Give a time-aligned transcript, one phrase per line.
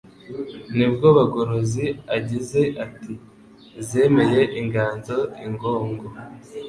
[0.75, 1.85] ni bwo Bagorozi
[2.17, 3.13] agize ati
[3.87, 6.05] “Zemeye inganzo ingongo”,